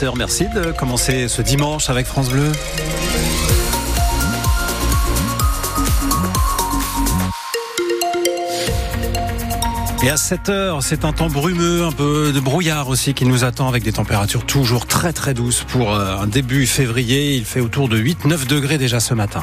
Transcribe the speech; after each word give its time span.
7h. 0.00 0.12
Merci 0.16 0.48
de 0.48 0.72
commencer 0.72 1.28
ce 1.28 1.42
dimanche 1.42 1.90
avec 1.90 2.06
France 2.06 2.30
Bleu. 2.30 2.50
Et 10.02 10.08
à 10.08 10.16
7 10.16 10.48
heures, 10.48 10.82
c'est 10.82 11.04
un 11.04 11.12
temps 11.12 11.28
brumeux, 11.28 11.84
un 11.84 11.92
peu 11.92 12.32
de 12.32 12.40
brouillard 12.40 12.88
aussi 12.88 13.12
qui 13.12 13.26
nous 13.26 13.44
attend 13.44 13.68
avec 13.68 13.82
des 13.82 13.92
températures 13.92 14.46
toujours 14.46 14.86
très 14.86 15.12
très 15.12 15.34
douces 15.34 15.64
pour 15.64 15.94
euh, 15.94 16.16
un 16.16 16.26
début 16.26 16.66
février. 16.66 17.34
Il 17.34 17.44
fait 17.44 17.60
autour 17.60 17.88
de 17.88 17.98
8-9 17.98 18.46
degrés 18.46 18.78
déjà 18.78 19.00
ce 19.00 19.12
matin. 19.12 19.42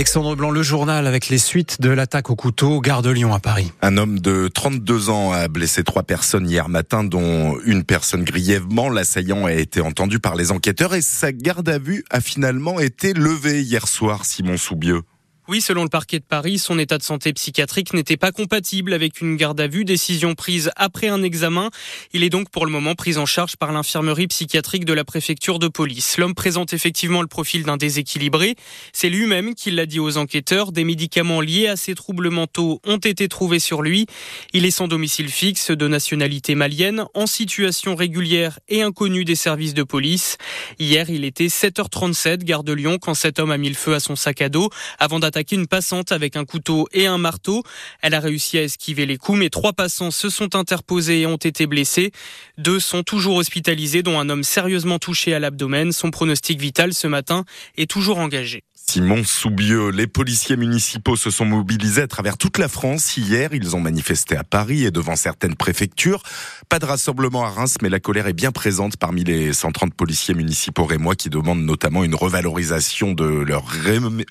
Alexandre 0.00 0.34
Blanc, 0.34 0.50
le 0.50 0.62
journal 0.62 1.06
avec 1.06 1.28
les 1.28 1.36
suites 1.36 1.82
de 1.82 1.90
l'attaque 1.90 2.30
au 2.30 2.34
couteau, 2.34 2.80
gare 2.80 3.02
de 3.02 3.10
Lyon 3.10 3.34
à 3.34 3.38
Paris. 3.38 3.70
Un 3.82 3.98
homme 3.98 4.18
de 4.18 4.48
32 4.48 5.10
ans 5.10 5.30
a 5.30 5.46
blessé 5.46 5.84
trois 5.84 6.04
personnes 6.04 6.48
hier 6.48 6.70
matin, 6.70 7.04
dont 7.04 7.58
une 7.66 7.84
personne 7.84 8.24
grièvement. 8.24 8.88
L'assaillant 8.88 9.44
a 9.44 9.52
été 9.52 9.82
entendu 9.82 10.18
par 10.18 10.36
les 10.36 10.52
enquêteurs 10.52 10.94
et 10.94 11.02
sa 11.02 11.32
garde 11.32 11.68
à 11.68 11.78
vue 11.78 12.02
a 12.08 12.22
finalement 12.22 12.80
été 12.80 13.12
levée 13.12 13.60
hier 13.60 13.86
soir, 13.86 14.24
Simon 14.24 14.56
Soubieux. 14.56 15.02
Oui, 15.50 15.60
selon 15.60 15.82
le 15.82 15.88
parquet 15.88 16.20
de 16.20 16.24
Paris, 16.24 16.60
son 16.60 16.78
état 16.78 16.96
de 16.96 17.02
santé 17.02 17.32
psychiatrique 17.32 17.92
n'était 17.92 18.16
pas 18.16 18.30
compatible 18.30 18.92
avec 18.92 19.20
une 19.20 19.34
garde 19.34 19.60
à 19.60 19.66
vue, 19.66 19.84
décision 19.84 20.36
prise 20.36 20.70
après 20.76 21.08
un 21.08 21.24
examen. 21.24 21.70
Il 22.12 22.22
est 22.22 22.30
donc 22.30 22.50
pour 22.50 22.66
le 22.66 22.70
moment 22.70 22.94
pris 22.94 23.16
en 23.16 23.26
charge 23.26 23.56
par 23.56 23.72
l'infirmerie 23.72 24.28
psychiatrique 24.28 24.84
de 24.84 24.92
la 24.92 25.02
préfecture 25.02 25.58
de 25.58 25.66
police. 25.66 26.18
L'homme 26.18 26.36
présente 26.36 26.72
effectivement 26.72 27.20
le 27.20 27.26
profil 27.26 27.64
d'un 27.64 27.76
déséquilibré. 27.76 28.54
C'est 28.92 29.08
lui-même 29.08 29.56
qui 29.56 29.72
l'a 29.72 29.86
dit 29.86 29.98
aux 29.98 30.18
enquêteurs. 30.18 30.70
Des 30.70 30.84
médicaments 30.84 31.40
liés 31.40 31.66
à 31.66 31.74
ses 31.74 31.96
troubles 31.96 32.30
mentaux 32.30 32.80
ont 32.86 32.98
été 32.98 33.26
trouvés 33.26 33.58
sur 33.58 33.82
lui. 33.82 34.06
Il 34.52 34.64
est 34.64 34.70
sans 34.70 34.86
domicile 34.86 35.30
fixe, 35.30 35.72
de 35.72 35.88
nationalité 35.88 36.54
malienne, 36.54 37.06
en 37.12 37.26
situation 37.26 37.96
régulière 37.96 38.60
et 38.68 38.82
inconnue 38.82 39.24
des 39.24 39.34
services 39.34 39.74
de 39.74 39.82
police. 39.82 40.38
Hier, 40.78 41.10
il 41.10 41.24
était 41.24 41.48
7h37, 41.48 42.44
gare 42.44 42.62
de 42.62 42.72
Lyon, 42.72 42.98
quand 43.00 43.14
cet 43.14 43.40
homme 43.40 43.50
a 43.50 43.58
mis 43.58 43.68
le 43.68 43.74
feu 43.74 43.94
à 43.94 43.98
son 43.98 44.14
sac 44.14 44.42
à 44.42 44.48
dos 44.48 44.70
avant 45.00 45.18
d'attaquer 45.18 45.39
une 45.50 45.66
passante 45.66 46.12
avec 46.12 46.36
un 46.36 46.44
couteau 46.44 46.88
et 46.92 47.06
un 47.06 47.18
marteau. 47.18 47.62
Elle 48.02 48.14
a 48.14 48.20
réussi 48.20 48.58
à 48.58 48.62
esquiver 48.62 49.06
les 49.06 49.16
coups, 49.16 49.38
mais 49.38 49.50
trois 49.50 49.72
passants 49.72 50.10
se 50.10 50.30
sont 50.30 50.54
interposés 50.54 51.20
et 51.20 51.26
ont 51.26 51.36
été 51.36 51.66
blessés. 51.66 52.12
Deux 52.58 52.80
sont 52.80 53.02
toujours 53.02 53.36
hospitalisés, 53.36 54.02
dont 54.02 54.18
un 54.18 54.28
homme 54.28 54.44
sérieusement 54.44 54.98
touché 54.98 55.34
à 55.34 55.38
l'abdomen. 55.38 55.92
Son 55.92 56.10
pronostic 56.10 56.60
vital 56.60 56.94
ce 56.94 57.06
matin 57.06 57.44
est 57.76 57.90
toujours 57.90 58.18
engagé. 58.18 58.62
Simon 58.90 59.22
Soubieux. 59.22 59.90
Les 59.90 60.08
policiers 60.08 60.56
municipaux 60.56 61.14
se 61.14 61.30
sont 61.30 61.44
mobilisés 61.44 62.02
à 62.02 62.08
travers 62.08 62.36
toute 62.36 62.58
la 62.58 62.66
France. 62.66 63.16
Hier, 63.16 63.50
ils 63.52 63.76
ont 63.76 63.80
manifesté 63.80 64.36
à 64.36 64.42
Paris 64.42 64.84
et 64.84 64.90
devant 64.90 65.14
certaines 65.14 65.54
préfectures. 65.54 66.24
Pas 66.68 66.80
de 66.80 66.86
rassemblement 66.86 67.44
à 67.44 67.50
Reims, 67.50 67.76
mais 67.82 67.88
la 67.88 68.00
colère 68.00 68.26
est 68.26 68.32
bien 68.32 68.50
présente 68.50 68.96
parmi 68.96 69.22
les 69.22 69.52
130 69.52 69.94
policiers 69.94 70.34
municipaux 70.34 70.86
rémois 70.86 71.14
qui 71.14 71.30
demandent 71.30 71.64
notamment 71.64 72.02
une 72.02 72.16
revalorisation 72.16 73.12
de 73.12 73.26
leur 73.26 73.64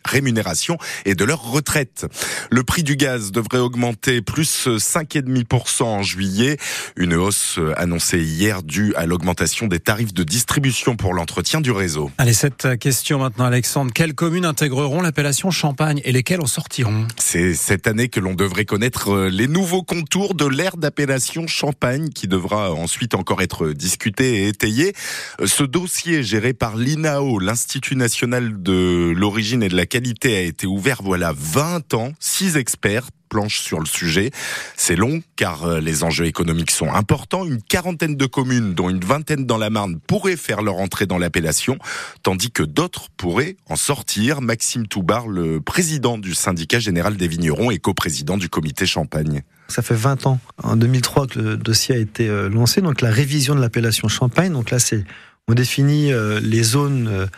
rémunération 0.03 0.77
et 1.05 1.15
de 1.15 1.23
leur 1.23 1.41
retraite. 1.41 2.05
Le 2.51 2.63
prix 2.63 2.83
du 2.83 2.97
gaz 2.97 3.31
devrait 3.31 3.59
augmenter 3.59 4.21
plus 4.21 4.67
5,5% 4.67 5.83
en 5.83 6.03
juillet. 6.03 6.57
Une 6.97 7.13
hausse 7.13 7.59
annoncée 7.77 8.19
hier 8.19 8.61
due 8.61 8.93
à 8.95 9.05
l'augmentation 9.05 9.67
des 9.67 9.79
tarifs 9.79 10.13
de 10.13 10.23
distribution 10.23 10.97
pour 10.97 11.13
l'entretien 11.13 11.61
du 11.61 11.71
réseau. 11.71 12.11
Allez, 12.17 12.33
cette 12.33 12.77
question 12.77 13.19
maintenant, 13.19 13.45
Alexandre. 13.45 13.93
Quelle 13.93 14.13
commune 14.13 14.48
intégreront 14.49 15.01
l'appellation 15.01 15.51
Champagne 15.51 16.01
et 16.03 16.11
lesquelles 16.11 16.41
en 16.41 16.47
sortiront 16.47 17.07
C'est 17.17 17.53
cette 17.53 17.87
année 17.87 18.09
que 18.09 18.19
l'on 18.19 18.33
devrait 18.33 18.65
connaître 18.65 19.11
euh, 19.11 19.29
les 19.29 19.47
nouveaux 19.47 19.83
contours 19.83 20.33
de 20.33 20.45
l'ère 20.45 20.75
d'appellation 20.75 21.47
Champagne 21.47 22.09
qui 22.09 22.27
devra 22.27 22.73
ensuite 22.73 23.15
encore 23.15 23.41
être 23.41 23.69
discuté 23.69 24.43
et 24.43 24.47
étayé. 24.49 24.93
Euh, 25.39 25.47
ce 25.47 25.63
dossier 25.63 26.23
géré 26.23 26.53
par 26.53 26.75
l'INAO, 26.75 27.39
l'Institut 27.39 27.95
national 27.95 28.61
de 28.61 29.13
l'origine 29.15 29.63
et 29.63 29.69
de 29.69 29.75
la 29.75 29.85
qualité, 29.85 30.35
a 30.35 30.41
été 30.41 30.67
ouvert 30.67 31.01
voilà 31.03 31.33
20 31.37 31.93
ans. 31.93 32.11
Six 32.19 32.57
experts 32.57 33.09
planche 33.29 33.61
sur 33.61 33.79
le 33.79 33.85
sujet. 33.85 34.31
C'est 34.75 34.95
long 34.95 35.21
car 35.35 35.63
euh, 35.63 35.79
les 35.79 36.03
enjeux 36.03 36.25
économiques 36.25 36.71
sont 36.71 36.91
importants. 36.91 37.45
Une 37.45 37.61
quarantaine 37.61 38.15
de 38.15 38.25
communes, 38.25 38.73
dont 38.73 38.89
une 38.89 38.99
vingtaine 38.99 39.45
dans 39.45 39.57
la 39.57 39.69
Marne, 39.69 39.99
pourraient 39.99 40.35
faire 40.35 40.61
leur 40.61 40.77
entrée 40.77 41.05
dans 41.05 41.17
l'appellation, 41.17 41.77
tandis 42.23 42.51
que 42.51 42.63
d'autres 42.63 43.07
pourraient 43.15 43.55
en 43.67 43.75
sortir. 43.75 44.41
Maxime 44.41 44.87
Toubar, 44.87 45.27
le 45.27 45.61
président 45.61 46.17
du 46.17 46.33
syndicat 46.33 46.79
général 46.79 47.15
des 47.15 47.27
vignerons 47.27 47.71
et 47.71 47.77
coprésident 47.77 48.37
du 48.37 48.49
comité 48.49 48.85
Champagne. 48.85 49.43
Ça 49.67 49.83
fait 49.83 49.95
20 49.95 50.25
ans, 50.25 50.39
en 50.63 50.75
2003, 50.75 51.27
que 51.27 51.39
le 51.39 51.57
dossier 51.57 51.95
a 51.95 51.99
été 51.99 52.27
euh, 52.27 52.49
lancé. 52.49 52.81
Donc 52.81 53.01
la 53.01 53.11
révision 53.11 53.55
de 53.55 53.61
l'appellation 53.61 54.07
Champagne. 54.07 54.51
Donc 54.51 54.71
là, 54.71 54.79
c'est 54.79 55.05
on 55.47 55.53
définit 55.53 56.11
euh, 56.11 56.39
les 56.39 56.63
zones 56.63 57.29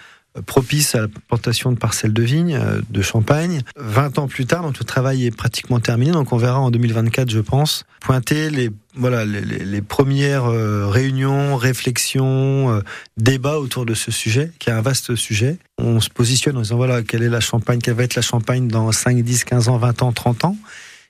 propice 0.46 0.96
à 0.96 1.02
la 1.02 1.08
plantation 1.28 1.72
de 1.72 1.78
parcelles 1.78 2.14
de 2.14 2.24
vignes, 2.24 2.56
euh, 2.56 2.82
de 2.90 3.02
champagne. 3.02 3.62
20 3.76 4.18
ans 4.18 4.28
plus 4.28 4.46
tard, 4.46 4.64
donc 4.64 4.80
le 4.80 4.86
travail 4.86 5.26
est 5.26 5.36
pratiquement 5.36 5.80
terminé. 5.80 6.12
Donc 6.12 6.32
on 6.32 6.38
verra 6.38 6.60
en 6.60 6.72
2024, 6.72 7.30
je 7.30 7.40
pense, 7.40 7.84
pointer 8.00 8.50
les 8.50 8.70
voilà 8.96 9.24
les, 9.24 9.82
premières 9.82 10.46
euh, 10.46 10.88
réunions, 10.88 11.56
réflexions, 11.56 12.76
euh, 12.76 12.82
débats 13.16 13.58
autour 13.58 13.86
de 13.86 13.94
ce 13.94 14.12
sujet, 14.12 14.52
qui 14.60 14.70
est 14.70 14.74
un 14.74 14.82
vaste 14.82 15.16
sujet. 15.16 15.58
On 15.78 16.02
se 16.02 16.10
positionne 16.10 16.58
en 16.58 16.62
disant 16.62 16.76
voilà 16.76 17.02
quelle 17.02 17.24
est 17.24 17.30
la 17.30 17.40
Champagne, 17.40 17.80
quelle 17.80 17.94
va 17.94 18.04
être 18.04 18.16
la 18.16 18.22
Champagne 18.22 18.68
dans 18.68 18.92
5, 18.92 19.22
10, 19.22 19.46
15 19.46 19.70
ans, 19.70 19.78
20 19.78 20.04
ans, 20.04 20.12
30 20.12 20.46
ans. 20.46 20.58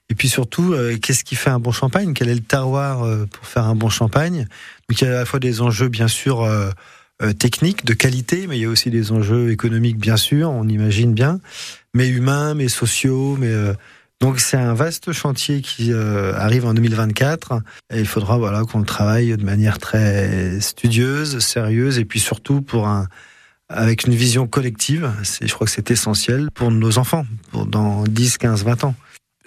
Et 0.09 0.15
puis 0.15 0.29
surtout, 0.29 0.75
qu'est-ce 1.01 1.23
qui 1.23 1.35
fait 1.35 1.49
un 1.49 1.59
bon 1.59 1.71
champagne? 1.71 2.13
Quel 2.13 2.27
est 2.27 2.35
le 2.35 2.41
terroir 2.41 3.07
pour 3.31 3.45
faire 3.47 3.63
un 3.63 3.75
bon 3.75 3.87
champagne? 3.87 4.45
Donc 4.89 5.01
il 5.01 5.05
y 5.05 5.07
a 5.07 5.11
à 5.11 5.19
la 5.19 5.25
fois 5.25 5.39
des 5.39 5.61
enjeux 5.61 5.87
bien 5.87 6.09
sûr 6.09 6.45
euh, 7.21 7.33
techniques, 7.33 7.85
de 7.85 7.93
qualité, 7.93 8.47
mais 8.47 8.57
il 8.57 8.61
y 8.61 8.65
a 8.65 8.69
aussi 8.69 8.89
des 8.89 9.11
enjeux 9.11 9.51
économiques, 9.51 9.97
bien 9.97 10.17
sûr, 10.17 10.49
on 10.49 10.67
imagine 10.67 11.13
bien, 11.13 11.39
mais 11.93 12.07
humains, 12.07 12.53
mais 12.53 12.67
sociaux, 12.67 13.37
mais 13.39 13.47
euh, 13.47 13.73
donc 14.21 14.39
c'est 14.39 14.57
un 14.57 14.73
vaste 14.73 15.11
chantier 15.11 15.61
qui 15.61 15.91
euh, 15.93 16.33
arrive 16.35 16.65
en 16.65 16.73
2024 16.73 17.53
et 17.93 17.99
il 17.99 18.07
faudra 18.07 18.37
voilà 18.37 18.63
qu'on 18.63 18.83
travaille 18.83 19.35
de 19.35 19.43
manière 19.43 19.79
très 19.79 20.59
studieuse, 20.61 21.39
sérieuse 21.39 21.97
et 21.97 22.05
puis 22.05 22.19
surtout 22.19 22.61
pour 22.61 22.87
un 22.87 23.07
avec 23.67 24.05
une 24.05 24.13
vision 24.13 24.47
collective, 24.47 25.11
c'est 25.23 25.47
je 25.47 25.53
crois 25.53 25.65
que 25.65 25.71
c'est 25.71 25.91
essentiel 25.91 26.49
pour 26.53 26.71
nos 26.71 26.97
enfants 26.97 27.25
pour 27.51 27.65
dans 27.65 28.03
10, 28.03 28.37
15, 28.37 28.63
20 28.65 28.83
ans. 28.83 28.95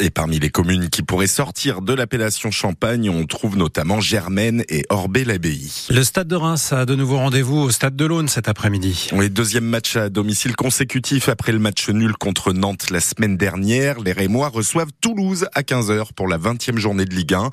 Et 0.00 0.10
parmi 0.10 0.41
les 0.41 0.50
communes 0.50 0.91
qui 0.91 1.05
pourraient 1.05 1.28
sortir 1.28 1.81
de 1.81 1.94
l'appellation 1.94 2.50
Champagne, 2.50 3.09
on 3.09 3.27
trouve 3.27 3.56
notamment 3.56 4.00
Germaine 4.00 4.65
et 4.69 4.84
Orbay-l'Abbaye. 4.88 5.71
Le 5.88 6.03
Stade 6.03 6.27
de 6.27 6.34
Reims 6.34 6.72
a 6.72 6.84
de 6.84 6.97
nouveau 6.97 7.19
rendez-vous 7.19 7.59
au 7.59 7.71
Stade 7.71 7.94
de 7.94 8.05
l'Aune 8.05 8.27
cet 8.27 8.49
après-midi. 8.49 9.10
Oui, 9.12 9.31
deuxième 9.31 9.62
match 9.65 9.94
à 9.94 10.09
domicile 10.09 10.56
consécutif 10.56 11.28
après 11.28 11.53
le 11.53 11.60
match 11.60 11.88
nul 11.91 12.16
contre 12.16 12.53
Nantes 12.53 12.91
la 12.91 12.99
semaine 12.99 13.37
dernière. 13.37 14.00
Les 14.00 14.10
Rémois 14.10 14.49
reçoivent 14.49 14.91
Toulouse 15.00 15.47
à 15.55 15.62
15h 15.62 16.12
pour 16.16 16.26
la 16.26 16.38
20e 16.38 16.76
journée 16.76 17.05
de 17.05 17.15
Ligue 17.15 17.34
1. 17.34 17.50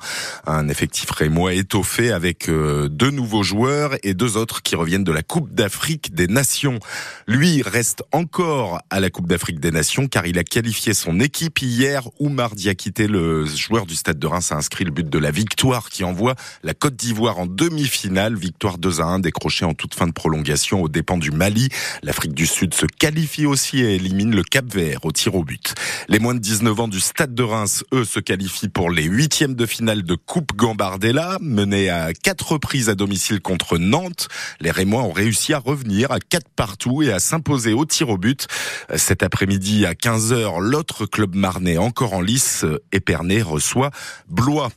Un 0.48 0.68
effectif 0.68 1.12
rémois 1.12 1.54
étoffé 1.54 2.10
avec 2.10 2.48
euh, 2.48 2.88
deux 2.88 3.12
nouveaux 3.12 3.44
joueurs 3.44 3.92
et 4.02 4.14
deux 4.14 4.36
autres 4.36 4.62
qui 4.62 4.74
reviennent 4.74 5.04
de 5.04 5.12
la 5.12 5.22
Coupe 5.22 5.54
d'Afrique 5.54 6.12
des 6.12 6.26
Nations. 6.26 6.80
Lui 7.28 7.62
reste 7.62 8.02
encore 8.10 8.80
à 8.90 8.98
la 8.98 9.10
Coupe 9.10 9.28
d'Afrique 9.28 9.60
des 9.60 9.70
Nations 9.70 10.08
car 10.08 10.26
il 10.26 10.40
a 10.40 10.44
qualifié 10.44 10.92
son 10.92 11.20
équipe 11.20 11.62
hier 11.62 12.08
où 12.18 12.31
mardi 12.32 12.68
a 12.68 12.74
quitté 12.74 13.06
le 13.06 13.44
joueur 13.44 13.86
du 13.86 13.94
Stade 13.94 14.18
de 14.18 14.26
Reims 14.26 14.50
a 14.52 14.56
inscrit 14.56 14.84
le 14.84 14.90
but 14.90 15.08
de 15.08 15.18
la 15.18 15.30
victoire 15.30 15.90
qui 15.90 16.04
envoie 16.04 16.34
la 16.62 16.74
Côte 16.74 16.96
d'Ivoire 16.96 17.38
en 17.38 17.46
demi-finale. 17.46 18.34
Victoire 18.34 18.78
2 18.78 19.00
à 19.00 19.04
1 19.04 19.18
décrochée 19.20 19.64
en 19.64 19.74
toute 19.74 19.94
fin 19.94 20.06
de 20.06 20.12
prolongation 20.12 20.82
aux 20.82 20.88
dépens 20.88 21.18
du 21.18 21.30
Mali. 21.30 21.68
L'Afrique 22.02 22.32
du 22.32 22.46
Sud 22.46 22.74
se 22.74 22.86
qualifie 22.86 23.46
aussi 23.46 23.80
et 23.80 23.94
élimine 23.94 24.34
le 24.34 24.42
Cap 24.42 24.64
Vert 24.72 25.04
au 25.04 25.12
tir 25.12 25.34
au 25.34 25.44
but. 25.44 25.74
Les 26.08 26.18
moins 26.18 26.34
de 26.34 26.40
19 26.40 26.80
ans 26.80 26.88
du 26.88 27.00
Stade 27.00 27.34
de 27.34 27.42
Reims, 27.42 27.84
eux, 27.92 28.04
se 28.04 28.18
qualifient 28.18 28.68
pour 28.68 28.90
les 28.90 29.04
huitièmes 29.04 29.54
de 29.54 29.66
finale 29.66 30.02
de 30.02 30.14
Coupe 30.14 30.56
Gambardella, 30.56 31.38
menés 31.40 31.90
à 31.90 32.12
quatre 32.14 32.52
reprises 32.52 32.88
à 32.88 32.94
domicile 32.94 33.40
contre 33.40 33.78
Nantes. 33.78 34.28
Les 34.60 34.70
Rémois 34.70 35.02
ont 35.02 35.12
réussi 35.12 35.52
à 35.52 35.58
revenir 35.58 36.10
à 36.10 36.18
quatre 36.18 36.48
partout 36.56 37.02
et 37.02 37.12
à 37.12 37.20
s'imposer 37.20 37.74
au 37.74 37.84
tir 37.84 38.08
au 38.08 38.16
but. 38.16 38.48
Cet 38.96 39.22
après-midi 39.22 39.84
à 39.84 39.92
15h, 39.92 40.60
l'autre 40.60 41.06
club 41.06 41.34
marnais 41.34 41.78
encore 41.78 42.14
en 42.14 42.21
Lice, 42.22 42.64
Épernay 42.92 43.42
reçoit 43.42 43.90
Blois. 44.28 44.70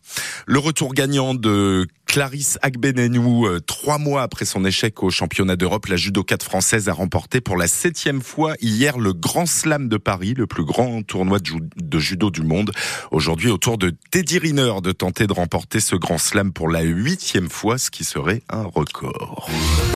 Le 0.48 0.60
retour 0.60 0.94
gagnant 0.94 1.34
de 1.34 1.88
Clarisse 2.06 2.58
Agbenenou, 2.62 3.46
euh, 3.46 3.60
trois 3.60 3.98
mois 3.98 4.22
après 4.22 4.46
son 4.46 4.64
échec 4.64 5.04
au 5.04 5.10
championnat 5.10 5.56
d'Europe, 5.56 5.88
la 5.88 5.98
judokate 5.98 6.44
française 6.44 6.88
a 6.88 6.94
remporté 6.94 7.42
pour 7.42 7.58
la 7.58 7.68
septième 7.68 8.22
fois 8.22 8.54
hier 8.62 8.98
le 8.98 9.12
Grand 9.12 9.46
Slam 9.46 9.90
de 9.90 9.98
Paris, 9.98 10.34
le 10.34 10.48
plus 10.48 10.64
grand 10.64 11.04
tournoi 11.04 11.40
de, 11.40 12.00
judo 12.00 12.30
du 12.30 12.42
monde. 12.42 12.72
Aujourd'hui, 13.12 13.50
autour 13.50 13.78
de 13.78 13.94
Teddy 14.12 14.40
Riner 14.40 14.76
de 14.82 14.92
tenter 14.92 15.28
de 15.28 15.34
remporter 15.34 15.80
ce 15.80 15.96
Grand 15.96 16.18
Slam 16.18 16.54
pour 16.54 16.70
la 16.70 16.84
huitième 16.84 17.50
fois, 17.50 17.78
ce 17.78 17.92
qui 17.92 18.04
serait 18.04 18.44
un 18.50 18.64
record. 18.64 19.50